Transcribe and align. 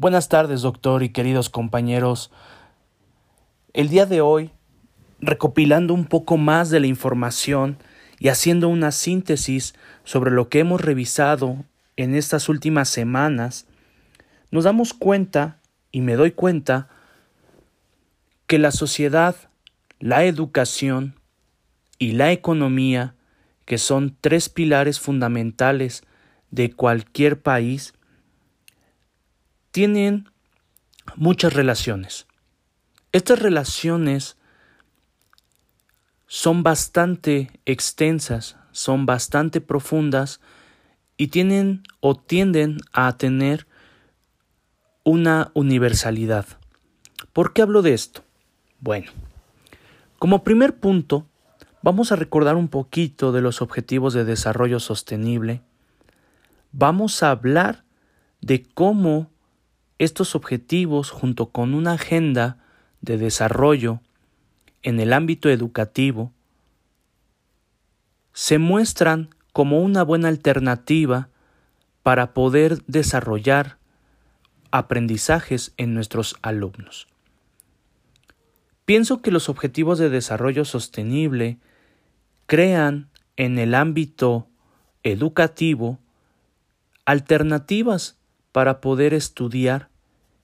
Buenas 0.00 0.28
tardes, 0.28 0.62
doctor 0.62 1.02
y 1.02 1.08
queridos 1.08 1.50
compañeros. 1.50 2.30
El 3.72 3.88
día 3.88 4.06
de 4.06 4.20
hoy, 4.20 4.52
recopilando 5.18 5.92
un 5.92 6.04
poco 6.04 6.36
más 6.36 6.70
de 6.70 6.78
la 6.78 6.86
información 6.86 7.78
y 8.20 8.28
haciendo 8.28 8.68
una 8.68 8.92
síntesis 8.92 9.74
sobre 10.04 10.30
lo 10.30 10.48
que 10.48 10.60
hemos 10.60 10.80
revisado 10.80 11.64
en 11.96 12.14
estas 12.14 12.48
últimas 12.48 12.88
semanas, 12.88 13.66
nos 14.52 14.62
damos 14.62 14.94
cuenta, 14.94 15.58
y 15.90 16.00
me 16.00 16.14
doy 16.14 16.30
cuenta, 16.30 16.86
que 18.46 18.60
la 18.60 18.70
sociedad, 18.70 19.34
la 19.98 20.22
educación 20.22 21.16
y 21.98 22.12
la 22.12 22.30
economía, 22.30 23.16
que 23.64 23.78
son 23.78 24.16
tres 24.20 24.48
pilares 24.48 25.00
fundamentales 25.00 26.04
de 26.52 26.70
cualquier 26.70 27.42
país, 27.42 27.94
tienen 29.78 30.28
muchas 31.14 31.52
relaciones. 31.52 32.26
Estas 33.12 33.38
relaciones 33.38 34.36
son 36.26 36.64
bastante 36.64 37.60
extensas, 37.64 38.56
son 38.72 39.06
bastante 39.06 39.60
profundas 39.60 40.40
y 41.16 41.28
tienen 41.28 41.84
o 42.00 42.16
tienden 42.16 42.78
a 42.92 43.16
tener 43.18 43.68
una 45.04 45.52
universalidad. 45.54 46.46
¿Por 47.32 47.52
qué 47.52 47.62
hablo 47.62 47.80
de 47.80 47.94
esto? 47.94 48.24
Bueno, 48.80 49.12
como 50.18 50.42
primer 50.42 50.80
punto, 50.80 51.24
vamos 51.82 52.10
a 52.10 52.16
recordar 52.16 52.56
un 52.56 52.66
poquito 52.66 53.30
de 53.30 53.42
los 53.42 53.62
objetivos 53.62 54.12
de 54.12 54.24
desarrollo 54.24 54.80
sostenible. 54.80 55.62
Vamos 56.72 57.22
a 57.22 57.30
hablar 57.30 57.84
de 58.40 58.64
cómo 58.64 59.30
estos 59.98 60.34
objetivos, 60.34 61.10
junto 61.10 61.50
con 61.50 61.74
una 61.74 61.92
agenda 61.92 62.58
de 63.00 63.18
desarrollo 63.18 64.00
en 64.82 65.00
el 65.00 65.12
ámbito 65.12 65.48
educativo, 65.48 66.32
se 68.32 68.58
muestran 68.58 69.30
como 69.52 69.80
una 69.80 70.04
buena 70.04 70.28
alternativa 70.28 71.28
para 72.02 72.32
poder 72.32 72.82
desarrollar 72.86 73.78
aprendizajes 74.70 75.72
en 75.76 75.94
nuestros 75.94 76.36
alumnos. 76.42 77.08
Pienso 78.84 79.20
que 79.20 79.30
los 79.30 79.48
objetivos 79.48 79.98
de 79.98 80.08
desarrollo 80.08 80.64
sostenible 80.64 81.58
crean 82.46 83.10
en 83.36 83.58
el 83.58 83.74
ámbito 83.74 84.48
educativo 85.02 85.98
alternativas 87.04 88.16
para 88.52 88.80
poder 88.80 89.14
estudiar 89.14 89.90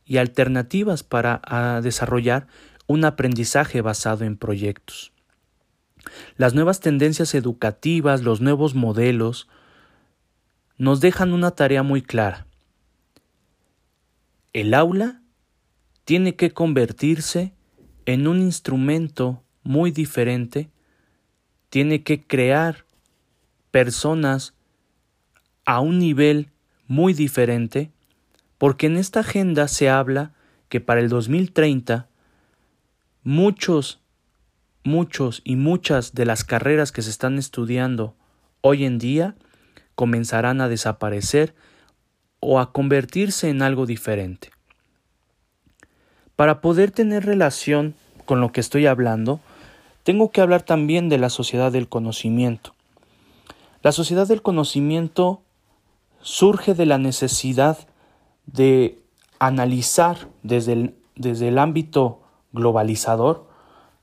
y 0.04 0.18
alternativas 0.18 1.02
para 1.02 1.80
desarrollar 1.82 2.46
un 2.86 3.04
aprendizaje 3.04 3.80
basado 3.80 4.24
en 4.24 4.36
proyectos. 4.36 5.12
Las 6.36 6.54
nuevas 6.54 6.80
tendencias 6.80 7.34
educativas, 7.34 8.22
los 8.22 8.40
nuevos 8.40 8.74
modelos, 8.74 9.48
nos 10.76 11.00
dejan 11.00 11.32
una 11.32 11.52
tarea 11.52 11.82
muy 11.82 12.02
clara. 12.02 12.46
El 14.52 14.74
aula 14.74 15.22
tiene 16.04 16.36
que 16.36 16.52
convertirse 16.52 17.54
en 18.04 18.26
un 18.28 18.40
instrumento 18.40 19.42
muy 19.62 19.90
diferente, 19.90 20.70
tiene 21.70 22.02
que 22.02 22.26
crear 22.26 22.84
personas 23.70 24.54
a 25.64 25.80
un 25.80 25.98
nivel 25.98 26.50
muy 26.86 27.14
diferente 27.14 27.93
porque 28.58 28.86
en 28.86 28.96
esta 28.96 29.20
agenda 29.20 29.68
se 29.68 29.88
habla 29.88 30.32
que 30.68 30.80
para 30.80 31.00
el 31.00 31.08
2030 31.08 32.08
muchos, 33.22 34.00
muchos 34.82 35.40
y 35.44 35.56
muchas 35.56 36.14
de 36.14 36.26
las 36.26 36.44
carreras 36.44 36.92
que 36.92 37.02
se 37.02 37.10
están 37.10 37.38
estudiando 37.38 38.14
hoy 38.60 38.84
en 38.84 38.98
día 38.98 39.34
comenzarán 39.94 40.60
a 40.60 40.68
desaparecer 40.68 41.54
o 42.40 42.60
a 42.60 42.72
convertirse 42.72 43.48
en 43.48 43.62
algo 43.62 43.86
diferente. 43.86 44.50
Para 46.36 46.60
poder 46.60 46.90
tener 46.90 47.24
relación 47.24 47.94
con 48.24 48.40
lo 48.40 48.52
que 48.52 48.60
estoy 48.60 48.86
hablando, 48.86 49.40
tengo 50.02 50.30
que 50.30 50.40
hablar 50.40 50.62
también 50.62 51.08
de 51.08 51.18
la 51.18 51.30
sociedad 51.30 51.72
del 51.72 51.88
conocimiento. 51.88 52.74
La 53.82 53.92
sociedad 53.92 54.26
del 54.26 54.42
conocimiento 54.42 55.42
surge 56.20 56.74
de 56.74 56.86
la 56.86 56.98
necesidad 56.98 57.78
de 58.46 58.98
analizar 59.38 60.28
desde 60.42 60.72
el, 60.72 60.94
desde 61.16 61.48
el 61.48 61.58
ámbito 61.58 62.20
globalizador, 62.52 63.46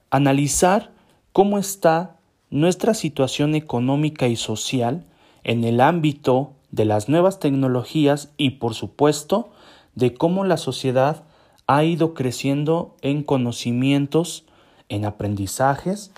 analizar 0.09 0.91
cómo 1.33 1.57
está 1.57 2.17
nuestra 2.49 2.93
situación 2.93 3.55
económica 3.55 4.27
y 4.27 4.35
social 4.35 5.05
en 5.43 5.63
el 5.63 5.81
ámbito 5.81 6.53
de 6.71 6.85
las 6.85 7.09
nuevas 7.09 7.39
tecnologías 7.39 8.29
y 8.37 8.51
por 8.51 8.73
supuesto 8.73 9.51
de 9.95 10.13
cómo 10.13 10.45
la 10.45 10.57
sociedad 10.57 11.23
ha 11.67 11.83
ido 11.83 12.13
creciendo 12.13 12.95
en 13.01 13.23
conocimientos, 13.23 14.45
en 14.89 15.05
aprendizajes 15.05 16.11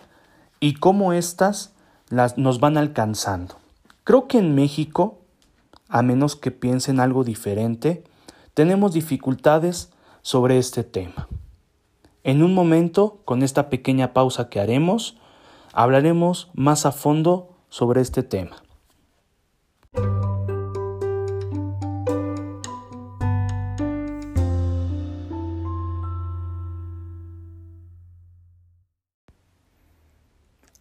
y 0.59 0.73
cómo 0.75 1.13
éstas 1.13 1.73
las, 2.09 2.37
nos 2.37 2.59
van 2.59 2.77
alcanzando. 2.77 3.55
Creo 4.03 4.27
que 4.27 4.39
en 4.39 4.55
México, 4.55 5.19
a 5.89 6.01
menos 6.01 6.35
que 6.35 6.51
piensen 6.51 6.99
algo 6.99 7.23
diferente, 7.23 8.03
tenemos 8.53 8.93
dificultades 8.93 9.91
sobre 10.21 10.57
este 10.57 10.83
tema. 10.83 11.27
En 12.23 12.43
un 12.43 12.53
momento, 12.53 13.21
con 13.25 13.43
esta 13.43 13.69
pequeña 13.69 14.13
pausa 14.13 14.49
que 14.49 14.59
haremos, 14.59 15.17
hablaremos 15.73 16.49
más 16.53 16.85
a 16.85 16.91
fondo 16.91 17.57
sobre 17.69 18.01
este 18.01 18.23
tema. 18.23 18.57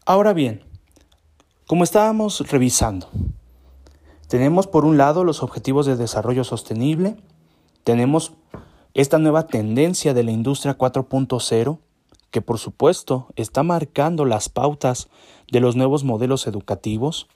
Ahora 0.04 0.32
bien, 0.32 0.62
como 1.66 1.84
estábamos 1.84 2.50
revisando, 2.50 3.08
tenemos 4.28 4.66
por 4.66 4.84
un 4.84 4.98
lado 4.98 5.24
los 5.24 5.42
objetivos 5.42 5.86
de 5.86 5.96
desarrollo 5.96 6.44
sostenible, 6.44 7.16
tenemos 7.84 8.32
esta 8.94 9.18
nueva 9.18 9.46
tendencia 9.46 10.14
de 10.14 10.22
la 10.22 10.32
industria 10.32 10.76
4.0 10.76 11.78
que 12.30 12.40
por 12.40 12.58
supuesto 12.58 13.28
está 13.36 13.62
marcando 13.62 14.24
las 14.24 14.48
pautas 14.48 15.08
de 15.50 15.60
los 15.60 15.76
nuevos 15.76 16.02
modelos 16.02 16.46
educativos. 16.46 17.28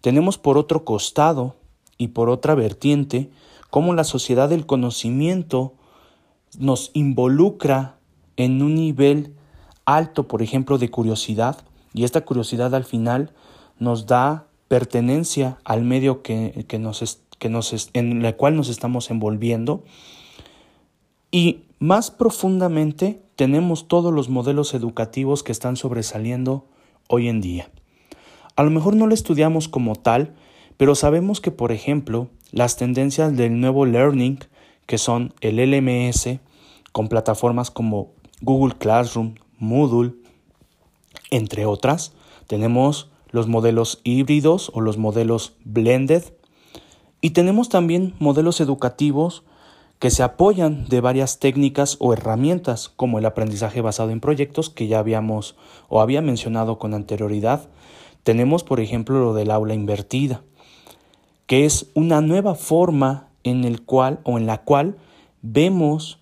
Tenemos 0.00 0.38
por 0.38 0.56
otro 0.56 0.84
costado 0.84 1.56
y 1.98 2.08
por 2.08 2.30
otra 2.30 2.54
vertiente 2.54 3.30
cómo 3.68 3.94
la 3.94 4.04
sociedad 4.04 4.48
del 4.48 4.64
conocimiento 4.64 5.74
nos 6.56 6.90
involucra 6.94 7.98
en 8.36 8.62
un 8.62 8.76
nivel 8.76 9.34
alto, 9.84 10.28
por 10.28 10.40
ejemplo, 10.42 10.78
de 10.78 10.90
curiosidad, 10.90 11.58
y 11.92 12.04
esta 12.04 12.24
curiosidad 12.24 12.74
al 12.74 12.84
final 12.84 13.34
nos 13.78 14.06
da 14.06 14.46
pertenencia 14.68 15.58
al 15.64 15.82
medio 15.82 16.22
que, 16.22 16.64
que 16.68 16.78
nos, 16.78 17.02
que 17.38 17.48
nos, 17.48 17.90
en 17.92 18.22
la 18.22 18.34
cual 18.36 18.56
nos 18.56 18.68
estamos 18.68 19.10
envolviendo. 19.10 19.84
Y 21.30 21.64
más 21.78 22.10
profundamente 22.10 23.22
tenemos 23.36 23.88
todos 23.88 24.12
los 24.12 24.28
modelos 24.28 24.74
educativos 24.74 25.42
que 25.42 25.52
están 25.52 25.76
sobresaliendo 25.76 26.66
hoy 27.08 27.28
en 27.28 27.40
día. 27.40 27.70
A 28.56 28.64
lo 28.64 28.70
mejor 28.70 28.96
no 28.96 29.06
lo 29.06 29.14
estudiamos 29.14 29.68
como 29.68 29.94
tal, 29.94 30.34
pero 30.76 30.94
sabemos 30.94 31.40
que, 31.40 31.50
por 31.50 31.70
ejemplo, 31.70 32.28
las 32.50 32.76
tendencias 32.76 33.36
del 33.36 33.60
nuevo 33.60 33.86
learning, 33.86 34.38
que 34.86 34.98
son 34.98 35.34
el 35.40 35.56
LMS, 35.58 36.40
con 36.92 37.08
plataformas 37.08 37.70
como 37.70 38.12
Google 38.40 38.74
Classroom, 38.76 39.34
Moodle, 39.58 40.14
entre 41.30 41.66
otras, 41.66 42.12
tenemos 42.46 43.10
los 43.30 43.46
modelos 43.46 44.00
híbridos 44.04 44.70
o 44.74 44.80
los 44.80 44.96
modelos 44.96 45.54
blended, 45.64 46.24
y 47.20 47.30
tenemos 47.30 47.68
también 47.68 48.14
modelos 48.18 48.60
educativos 48.60 49.44
que 49.98 50.10
se 50.10 50.22
apoyan 50.22 50.86
de 50.88 51.00
varias 51.00 51.40
técnicas 51.40 51.96
o 51.98 52.12
herramientas 52.12 52.88
como 52.88 53.18
el 53.18 53.26
aprendizaje 53.26 53.80
basado 53.80 54.10
en 54.10 54.20
proyectos 54.20 54.70
que 54.70 54.86
ya 54.86 55.00
habíamos 55.00 55.56
o 55.88 56.00
había 56.00 56.22
mencionado 56.22 56.78
con 56.78 56.94
anterioridad. 56.94 57.68
Tenemos, 58.22 58.62
por 58.62 58.78
ejemplo, 58.80 59.18
lo 59.18 59.34
del 59.34 59.50
aula 59.50 59.74
invertida, 59.74 60.42
que 61.46 61.64
es 61.64 61.90
una 61.94 62.20
nueva 62.20 62.54
forma 62.54 63.28
en 63.42 63.64
el 63.64 63.82
cual 63.82 64.20
o 64.22 64.38
en 64.38 64.46
la 64.46 64.58
cual 64.58 64.96
vemos 65.42 66.20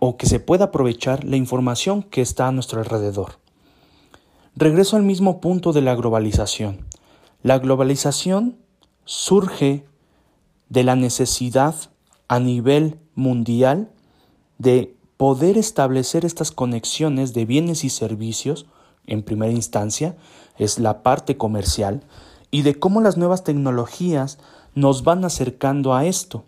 o 0.00 0.16
que 0.16 0.26
se 0.26 0.40
puede 0.40 0.64
aprovechar 0.64 1.24
la 1.24 1.36
información 1.36 2.02
que 2.02 2.20
está 2.20 2.48
a 2.48 2.52
nuestro 2.52 2.80
alrededor. 2.80 3.38
Regreso 4.56 4.96
al 4.96 5.04
mismo 5.04 5.40
punto 5.40 5.72
de 5.72 5.82
la 5.82 5.94
globalización. 5.94 6.86
La 7.42 7.58
globalización 7.58 8.56
surge 9.04 9.87
de 10.68 10.84
la 10.84 10.96
necesidad 10.96 11.74
a 12.28 12.40
nivel 12.40 12.98
mundial 13.14 13.90
de 14.58 14.96
poder 15.16 15.58
establecer 15.58 16.24
estas 16.24 16.52
conexiones 16.52 17.34
de 17.34 17.44
bienes 17.44 17.84
y 17.84 17.90
servicios, 17.90 18.66
en 19.06 19.22
primera 19.22 19.52
instancia, 19.52 20.16
es 20.58 20.78
la 20.78 21.02
parte 21.02 21.36
comercial, 21.36 22.02
y 22.50 22.62
de 22.62 22.78
cómo 22.78 23.00
las 23.00 23.16
nuevas 23.16 23.44
tecnologías 23.44 24.38
nos 24.74 25.02
van 25.02 25.24
acercando 25.24 25.94
a 25.94 26.06
esto. 26.06 26.44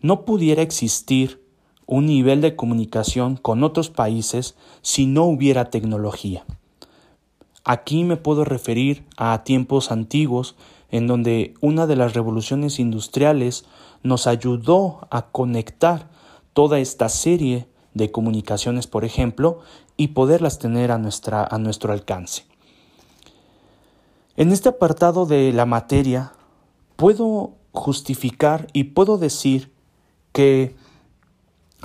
No 0.00 0.24
pudiera 0.24 0.62
existir 0.62 1.42
un 1.86 2.06
nivel 2.06 2.40
de 2.40 2.56
comunicación 2.56 3.36
con 3.36 3.62
otros 3.64 3.90
países 3.90 4.54
si 4.80 5.06
no 5.06 5.24
hubiera 5.24 5.70
tecnología. 5.70 6.44
Aquí 7.64 8.04
me 8.04 8.16
puedo 8.16 8.44
referir 8.44 9.06
a 9.16 9.42
tiempos 9.44 9.90
antiguos 9.90 10.54
en 10.90 11.06
donde 11.06 11.54
una 11.60 11.86
de 11.86 11.96
las 11.96 12.14
revoluciones 12.14 12.78
industriales 12.78 13.64
nos 14.02 14.26
ayudó 14.26 15.06
a 15.10 15.26
conectar 15.26 16.08
toda 16.52 16.78
esta 16.78 17.08
serie 17.08 17.68
de 17.94 18.10
comunicaciones, 18.10 18.86
por 18.86 19.04
ejemplo, 19.04 19.60
y 19.96 20.08
poderlas 20.08 20.58
tener 20.58 20.90
a, 20.90 20.98
nuestra, 20.98 21.44
a 21.44 21.58
nuestro 21.58 21.92
alcance. 21.92 22.46
En 24.36 24.50
este 24.50 24.68
apartado 24.68 25.26
de 25.26 25.52
la 25.52 25.64
materia, 25.64 26.32
puedo 26.96 27.52
justificar 27.72 28.66
y 28.72 28.84
puedo 28.84 29.18
decir 29.18 29.72
que 30.32 30.74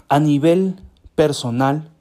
a 0.08 0.20
nivel 0.20 0.80
personal, 1.16 1.92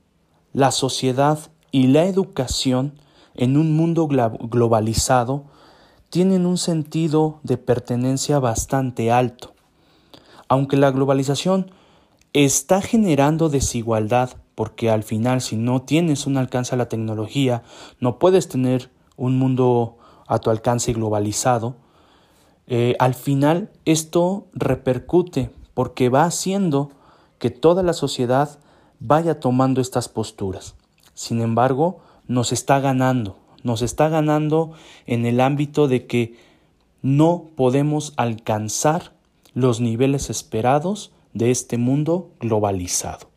la 0.53 0.71
sociedad 0.71 1.39
y 1.71 1.89
la 1.89 2.05
educación 2.05 2.95
en 3.35 3.57
un 3.57 3.77
mundo 3.77 4.09
globalizado 4.09 5.45
tienen 6.11 6.47
un 6.47 6.59
sentido 6.59 7.41
de 7.43 7.59
pertenencia 7.59 8.39
bastante 8.39 9.11
alto. 9.11 9.55
Aunque 10.49 10.77
la 10.77 10.91
globalización 10.91 11.71
está 12.33 12.81
generando 12.81 13.49
desigualdad, 13.49 14.31
porque 14.55 14.91
al 14.91 15.03
final 15.03 15.41
si 15.41 15.57
no 15.57 15.83
tienes 15.83 16.27
un 16.27 16.37
alcance 16.37 16.75
a 16.75 16.79
la 16.79 16.89
tecnología, 16.89 17.63
no 18.01 18.19
puedes 18.19 18.49
tener 18.49 18.91
un 19.17 19.39
mundo 19.39 19.99
a 20.27 20.39
tu 20.39 20.51
alcance 20.51 20.93
globalizado, 20.93 21.77
eh, 22.67 22.97
al 22.99 23.15
final 23.15 23.71
esto 23.85 24.47
repercute 24.53 25.51
porque 25.75 26.11
va 26.11 26.25
haciendo 26.25 26.91
que 27.39 27.51
toda 27.51 27.83
la 27.83 27.93
sociedad 27.93 28.59
vaya 29.01 29.41
tomando 29.41 29.81
estas 29.81 30.09
posturas. 30.09 30.75
Sin 31.15 31.41
embargo, 31.41 32.01
nos 32.27 32.53
está 32.53 32.79
ganando, 32.81 33.39
nos 33.69 33.83
está 33.83 34.09
ganando 34.09 34.73
en 35.07 35.27
el 35.27 35.41
ámbito 35.41 35.87
de 35.87 36.07
que 36.07 36.35
no 37.03 37.45
podemos 37.55 38.15
alcanzar 38.17 39.13
los 39.55 39.81
niveles 39.81 40.31
esperados 40.31 41.13
de 41.35 41.53
este 41.53 41.79
mundo 41.79 42.31
globalizado. 42.41 43.31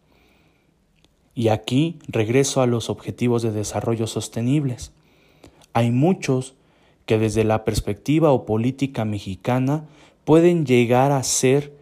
Y 1.36 1.50
aquí 1.50 2.00
regreso 2.08 2.62
a 2.62 2.66
los 2.66 2.90
objetivos 2.90 3.44
de 3.44 3.52
desarrollo 3.52 4.08
sostenibles. 4.08 4.94
Hay 5.74 5.92
muchos 5.92 6.56
que 7.06 7.18
desde 7.18 7.44
la 7.44 7.64
perspectiva 7.64 8.32
o 8.32 8.46
política 8.46 9.06
mexicana 9.06 9.86
pueden 10.24 10.66
llegar 10.66 11.12
a 11.12 11.24
ser 11.24 11.76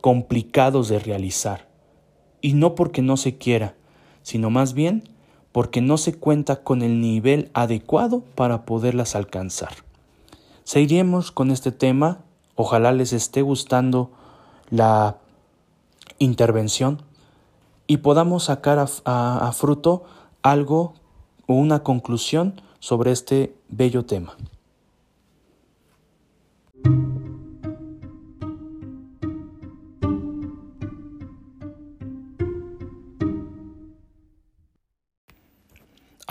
complicados 0.00 0.88
de 0.88 0.98
realizar. 0.98 1.68
Y 2.40 2.54
no 2.54 2.74
porque 2.74 3.02
no 3.02 3.16
se 3.16 3.36
quiera, 3.36 3.76
sino 4.22 4.50
más 4.50 4.74
bien 4.74 5.11
porque 5.52 5.80
no 5.80 5.98
se 5.98 6.14
cuenta 6.14 6.56
con 6.56 6.82
el 6.82 7.00
nivel 7.00 7.50
adecuado 7.54 8.22
para 8.34 8.64
poderlas 8.64 9.14
alcanzar. 9.14 9.72
Seguiremos 10.64 11.30
con 11.30 11.50
este 11.50 11.72
tema, 11.72 12.20
ojalá 12.56 12.92
les 12.92 13.12
esté 13.12 13.42
gustando 13.42 14.10
la 14.70 15.18
intervención 16.18 17.02
y 17.86 17.98
podamos 17.98 18.44
sacar 18.44 18.78
a, 18.78 19.48
a 19.48 19.52
fruto 19.52 20.04
algo 20.42 20.94
o 21.46 21.54
una 21.54 21.82
conclusión 21.82 22.60
sobre 22.80 23.12
este 23.12 23.54
bello 23.68 24.04
tema. 24.04 24.36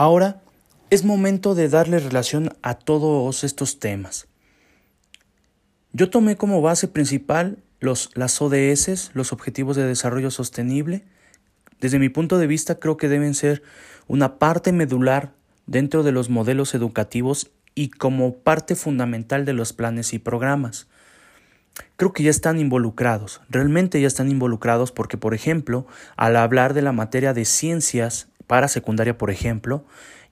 Ahora 0.01 0.41
es 0.89 1.05
momento 1.05 1.53
de 1.53 1.69
darle 1.69 1.99
relación 1.99 2.57
a 2.63 2.73
todos 2.73 3.43
estos 3.43 3.77
temas. 3.77 4.27
Yo 5.93 6.09
tomé 6.09 6.37
como 6.37 6.59
base 6.59 6.87
principal 6.87 7.59
los, 7.79 8.09
las 8.15 8.41
ODS, 8.41 9.11
los 9.13 9.31
Objetivos 9.31 9.75
de 9.75 9.85
Desarrollo 9.85 10.31
Sostenible. 10.31 11.03
Desde 11.81 11.99
mi 11.99 12.09
punto 12.09 12.39
de 12.39 12.47
vista 12.47 12.79
creo 12.79 12.97
que 12.97 13.09
deben 13.09 13.35
ser 13.35 13.61
una 14.07 14.39
parte 14.39 14.71
medular 14.71 15.35
dentro 15.67 16.01
de 16.01 16.11
los 16.11 16.31
modelos 16.31 16.73
educativos 16.73 17.51
y 17.75 17.91
como 17.91 18.37
parte 18.37 18.73
fundamental 18.73 19.45
de 19.45 19.53
los 19.53 19.71
planes 19.71 20.13
y 20.13 20.17
programas. 20.17 20.87
Creo 21.95 22.11
que 22.11 22.23
ya 22.23 22.31
están 22.31 22.57
involucrados, 22.57 23.41
realmente 23.51 24.01
ya 24.01 24.07
están 24.07 24.31
involucrados 24.31 24.91
porque, 24.91 25.17
por 25.19 25.35
ejemplo, 25.35 25.85
al 26.17 26.37
hablar 26.37 26.73
de 26.73 26.81
la 26.81 26.91
materia 26.91 27.35
de 27.35 27.45
ciencias 27.45 28.30
para 28.51 28.67
secundaria, 28.67 29.17
por 29.17 29.31
ejemplo, 29.31 29.85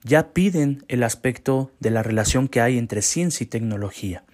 ya 0.04 0.34
piden 0.34 0.84
el 0.88 1.04
aspecto 1.04 1.70
de 1.80 1.88
la 1.88 2.02
relación 2.02 2.48
que 2.48 2.60
hay 2.60 2.76
entre 2.76 3.00
ciencia 3.00 3.44
y 3.44 3.46
tecnología. 3.46 4.24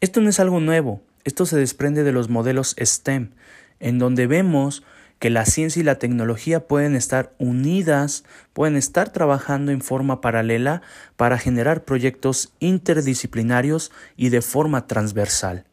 Esto 0.00 0.22
no 0.22 0.30
es 0.30 0.40
algo 0.40 0.58
nuevo, 0.58 1.02
esto 1.24 1.44
se 1.44 1.58
desprende 1.58 2.02
de 2.02 2.12
los 2.12 2.30
modelos 2.30 2.74
STEM, 2.82 3.32
en 3.78 3.98
donde 3.98 4.26
vemos 4.26 4.84
que 5.18 5.28
la 5.28 5.44
ciencia 5.44 5.80
y 5.80 5.82
la 5.82 5.98
tecnología 5.98 6.66
pueden 6.66 6.96
estar 6.96 7.34
unidas, 7.36 8.24
pueden 8.54 8.74
estar 8.74 9.12
trabajando 9.12 9.70
en 9.70 9.82
forma 9.82 10.22
paralela 10.22 10.80
para 11.16 11.36
generar 11.36 11.84
proyectos 11.84 12.54
interdisciplinarios 12.58 13.92
y 14.16 14.30
de 14.30 14.40
forma 14.40 14.86
transversal. 14.86 15.66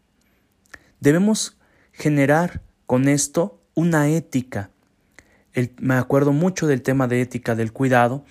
Debemos 0.99 1.57
generar 1.93 2.59
con 2.87 3.07
esto 3.07 3.61
una 3.73 4.09
ética. 4.09 4.69
Me 5.79 5.95
acuerdo 5.95 6.33
mucho 6.33 6.67
del 6.67 6.81
tema 6.81 7.07
de 7.07 7.21
ética 7.21 7.55
del 7.55 7.73
cuidado, 7.73 8.23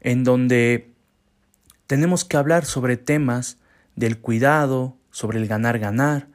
en 0.00 0.24
donde 0.24 0.92
tenemos 1.86 2.24
que 2.24 2.36
hablar 2.36 2.64
sobre 2.64 2.96
temas 2.96 3.58
del 3.96 4.18
cuidado, 4.18 4.96
sobre 5.10 5.38
el 5.38 5.46
ganar-ganar, 5.46 6.28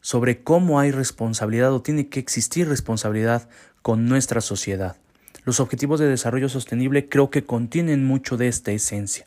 sobre 0.00 0.42
cómo 0.42 0.80
hay 0.80 0.90
responsabilidad 0.90 1.72
o 1.72 1.82
tiene 1.82 2.08
que 2.08 2.20
existir 2.20 2.68
responsabilidad 2.68 3.48
con 3.82 4.06
nuestra 4.06 4.40
sociedad. 4.40 4.96
Los 5.44 5.60
objetivos 5.60 6.00
de 6.00 6.08
desarrollo 6.08 6.48
sostenible 6.48 7.08
creo 7.08 7.30
que 7.30 7.44
contienen 7.44 8.04
mucho 8.04 8.36
de 8.36 8.48
esta 8.48 8.72
esencia. 8.72 9.24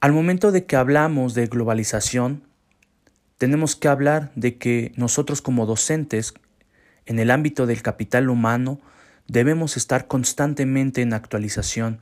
Al 0.00 0.12
momento 0.12 0.52
de 0.52 0.66
que 0.66 0.76
hablamos 0.76 1.34
de 1.34 1.46
globalización, 1.46 2.42
tenemos 3.38 3.76
que 3.76 3.88
hablar 3.88 4.30
de 4.34 4.58
que 4.58 4.92
nosotros 4.96 5.42
como 5.42 5.64
docentes, 5.64 6.34
en 7.06 7.18
el 7.18 7.30
ámbito 7.30 7.66
del 7.66 7.82
capital 7.82 8.28
humano, 8.30 8.80
debemos 9.28 9.76
estar 9.76 10.06
constantemente 10.06 11.02
en 11.02 11.12
actualización. 11.12 12.00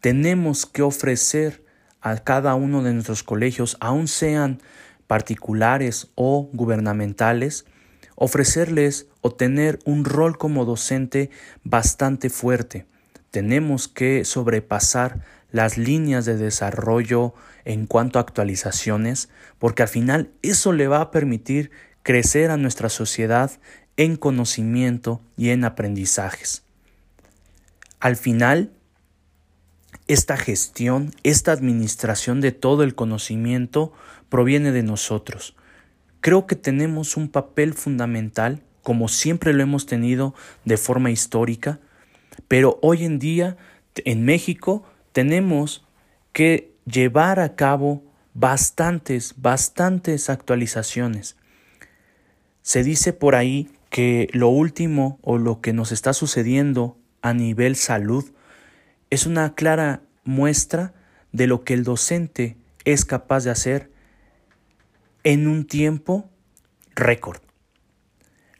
Tenemos 0.00 0.66
que 0.66 0.82
ofrecer 0.82 1.64
a 2.00 2.16
cada 2.18 2.54
uno 2.54 2.82
de 2.82 2.92
nuestros 2.92 3.22
colegios, 3.22 3.76
aun 3.80 4.08
sean 4.08 4.60
particulares 5.06 6.08
o 6.14 6.48
gubernamentales, 6.52 7.64
ofrecerles 8.14 9.06
o 9.20 9.32
tener 9.32 9.78
un 9.84 10.04
rol 10.04 10.38
como 10.38 10.64
docente 10.64 11.30
bastante 11.64 12.30
fuerte. 12.30 12.86
Tenemos 13.30 13.88
que 13.88 14.24
sobrepasar 14.24 15.20
las 15.50 15.78
líneas 15.78 16.24
de 16.24 16.36
desarrollo 16.36 17.34
en 17.64 17.86
cuanto 17.86 18.18
a 18.18 18.22
actualizaciones, 18.22 19.28
porque 19.58 19.82
al 19.82 19.88
final 19.88 20.30
eso 20.42 20.72
le 20.72 20.88
va 20.88 21.00
a 21.00 21.10
permitir 21.10 21.70
crecer 22.02 22.50
a 22.50 22.56
nuestra 22.56 22.88
sociedad 22.88 23.50
en 23.98 24.16
conocimiento 24.16 25.20
y 25.36 25.50
en 25.50 25.64
aprendizajes. 25.64 26.62
Al 28.00 28.16
final, 28.16 28.72
esta 30.06 30.36
gestión, 30.36 31.12
esta 31.24 31.52
administración 31.52 32.40
de 32.40 32.52
todo 32.52 32.84
el 32.84 32.94
conocimiento 32.94 33.92
proviene 34.30 34.72
de 34.72 34.84
nosotros. 34.84 35.56
Creo 36.20 36.46
que 36.46 36.54
tenemos 36.54 37.16
un 37.16 37.28
papel 37.28 37.74
fundamental, 37.74 38.62
como 38.82 39.08
siempre 39.08 39.52
lo 39.52 39.62
hemos 39.64 39.84
tenido 39.84 40.34
de 40.64 40.76
forma 40.76 41.10
histórica, 41.10 41.80
pero 42.46 42.78
hoy 42.82 43.04
en 43.04 43.18
día 43.18 43.56
en 43.96 44.24
México 44.24 44.84
tenemos 45.12 45.84
que 46.32 46.72
llevar 46.86 47.40
a 47.40 47.56
cabo 47.56 48.04
bastantes, 48.32 49.34
bastantes 49.36 50.30
actualizaciones. 50.30 51.36
Se 52.62 52.84
dice 52.84 53.12
por 53.12 53.34
ahí 53.34 53.68
que 53.90 54.28
lo 54.32 54.48
último 54.48 55.18
o 55.22 55.38
lo 55.38 55.60
que 55.60 55.72
nos 55.72 55.92
está 55.92 56.12
sucediendo 56.12 56.98
a 57.22 57.32
nivel 57.32 57.76
salud 57.76 58.24
es 59.10 59.26
una 59.26 59.54
clara 59.54 60.02
muestra 60.24 60.92
de 61.32 61.46
lo 61.46 61.64
que 61.64 61.74
el 61.74 61.84
docente 61.84 62.56
es 62.84 63.04
capaz 63.04 63.44
de 63.44 63.50
hacer 63.50 63.90
en 65.24 65.46
un 65.46 65.66
tiempo 65.66 66.30
récord. 66.94 67.40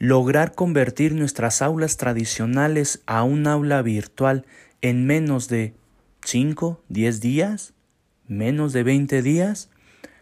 lograr 0.01 0.55
convertir 0.55 1.13
nuestras 1.15 1.61
aulas 1.61 1.97
tradicionales 1.97 3.03
a 3.07 3.25
un 3.25 3.49
aula 3.49 3.83
virtual 3.83 4.47
en 4.81 5.07
menos 5.07 5.49
de 5.49 5.75
5, 6.25 6.85
10 6.89 7.21
días, 7.21 7.75
menos 8.29 8.73
de 8.73 8.85
20 8.85 9.23
días, 9.23 9.71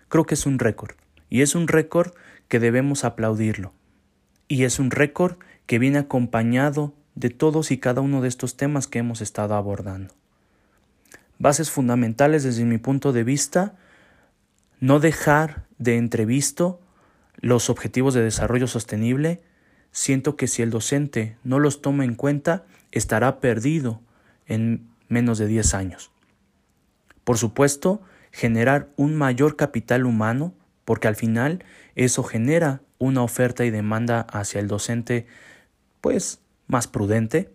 creo 0.08 0.24
que 0.24 0.34
es 0.34 0.46
un 0.46 0.58
récord. 0.58 0.96
Y 1.28 1.42
es 1.42 1.54
un 1.54 1.68
récord 1.68 2.12
que 2.48 2.60
debemos 2.60 3.04
aplaudirlo. 3.04 3.74
Y 4.48 4.64
es 4.64 4.78
un 4.78 4.90
récord 4.90 5.36
que 5.66 5.78
viene 5.78 5.98
acompañado 5.98 6.94
de 7.14 7.30
todos 7.30 7.70
y 7.70 7.78
cada 7.78 8.00
uno 8.00 8.20
de 8.20 8.28
estos 8.28 8.56
temas 8.56 8.86
que 8.86 8.98
hemos 8.98 9.20
estado 9.20 9.54
abordando. 9.54 10.14
Bases 11.38 11.70
fundamentales 11.70 12.44
desde 12.44 12.64
mi 12.64 12.78
punto 12.78 13.12
de 13.12 13.24
vista, 13.24 13.74
no 14.80 15.00
dejar 15.00 15.64
de 15.78 15.96
entrevisto 15.96 16.80
los 17.40 17.68
objetivos 17.68 18.14
de 18.14 18.22
desarrollo 18.22 18.66
sostenible, 18.66 19.42
siento 19.90 20.36
que 20.36 20.46
si 20.46 20.62
el 20.62 20.70
docente 20.70 21.36
no 21.44 21.58
los 21.58 21.82
toma 21.82 22.04
en 22.04 22.14
cuenta, 22.14 22.64
estará 22.92 23.40
perdido 23.40 24.00
en 24.46 24.88
menos 25.08 25.38
de 25.38 25.46
10 25.46 25.74
años. 25.74 26.10
Por 27.24 27.38
supuesto, 27.38 28.02
generar 28.30 28.88
un 28.96 29.16
mayor 29.16 29.56
capital 29.56 30.06
humano, 30.06 30.54
porque 30.84 31.08
al 31.08 31.16
final 31.16 31.64
eso 31.94 32.22
genera 32.22 32.82
una 32.98 33.22
oferta 33.22 33.64
y 33.64 33.70
demanda 33.70 34.20
hacia 34.20 34.60
el 34.60 34.68
docente, 34.68 35.26
pues 36.00 36.40
más 36.66 36.86
prudente, 36.86 37.50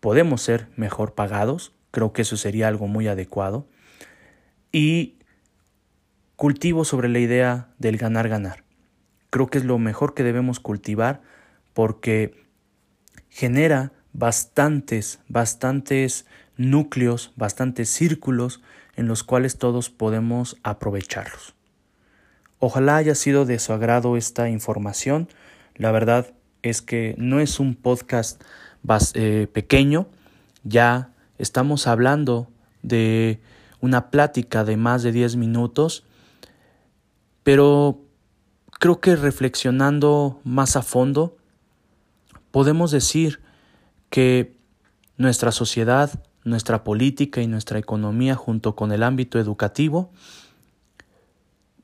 podemos 0.00 0.42
ser 0.42 0.68
mejor 0.76 1.14
pagados, 1.14 1.72
creo 1.90 2.12
que 2.12 2.22
eso 2.22 2.36
sería 2.36 2.68
algo 2.68 2.86
muy 2.86 3.08
adecuado, 3.08 3.66
y 4.72 5.18
cultivo 6.36 6.84
sobre 6.84 7.08
la 7.08 7.18
idea 7.18 7.68
del 7.78 7.96
ganar-ganar. 7.96 8.64
Creo 9.30 9.48
que 9.48 9.58
es 9.58 9.64
lo 9.64 9.78
mejor 9.78 10.14
que 10.14 10.22
debemos 10.22 10.60
cultivar 10.60 11.20
porque 11.74 12.46
genera 13.28 13.92
bastantes, 14.12 15.20
bastantes 15.28 16.26
núcleos, 16.56 17.32
bastantes 17.36 17.90
círculos 17.90 18.62
en 18.96 19.06
los 19.06 19.22
cuales 19.22 19.58
todos 19.58 19.90
podemos 19.90 20.56
aprovecharlos. 20.62 21.57
Ojalá 22.60 22.96
haya 22.96 23.14
sido 23.14 23.44
de 23.44 23.58
su 23.58 23.72
agrado 23.72 24.16
esta 24.16 24.48
información. 24.48 25.28
La 25.76 25.92
verdad 25.92 26.34
es 26.62 26.82
que 26.82 27.14
no 27.18 27.38
es 27.38 27.60
un 27.60 27.76
podcast 27.76 28.42
eh, 29.14 29.46
pequeño, 29.52 30.08
ya 30.64 31.12
estamos 31.38 31.86
hablando 31.86 32.48
de 32.82 33.40
una 33.80 34.10
plática 34.10 34.64
de 34.64 34.76
más 34.76 35.04
de 35.04 35.12
10 35.12 35.36
minutos, 35.36 36.04
pero 37.44 38.00
creo 38.70 39.00
que 39.00 39.14
reflexionando 39.14 40.40
más 40.42 40.74
a 40.76 40.82
fondo, 40.82 41.36
podemos 42.50 42.90
decir 42.90 43.40
que 44.10 44.56
nuestra 45.16 45.52
sociedad, 45.52 46.24
nuestra 46.44 46.82
política 46.82 47.40
y 47.40 47.46
nuestra 47.46 47.78
economía 47.78 48.34
junto 48.34 48.74
con 48.74 48.90
el 48.90 49.04
ámbito 49.04 49.38
educativo 49.38 50.10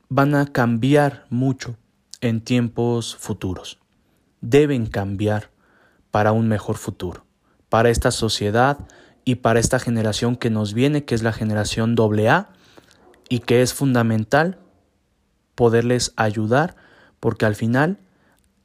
van 0.09 0.35
a 0.35 0.47
cambiar 0.47 1.25
mucho 1.29 1.77
en 2.21 2.41
tiempos 2.41 3.15
futuros. 3.15 3.79
Deben 4.41 4.85
cambiar 4.85 5.51
para 6.11 6.31
un 6.31 6.47
mejor 6.47 6.77
futuro, 6.77 7.25
para 7.69 7.89
esta 7.89 8.11
sociedad 8.11 8.77
y 9.25 9.35
para 9.35 9.59
esta 9.59 9.79
generación 9.79 10.35
que 10.35 10.49
nos 10.49 10.73
viene, 10.73 11.03
que 11.03 11.15
es 11.15 11.23
la 11.23 11.33
generación 11.33 11.95
AA, 11.97 12.49
y 13.27 13.39
que 13.39 13.61
es 13.61 13.73
fundamental 13.73 14.59
poderles 15.55 16.13
ayudar, 16.15 16.75
porque 17.19 17.45
al 17.45 17.55
final 17.55 17.99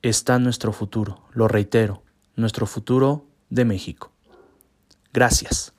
está 0.02 0.38
nuestro 0.38 0.72
futuro, 0.72 1.24
lo 1.32 1.48
reitero, 1.48 2.02
nuestro 2.36 2.66
futuro 2.66 3.26
de 3.48 3.64
México. 3.64 4.12
Gracias. 5.12 5.72